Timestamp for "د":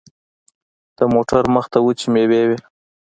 0.97-0.99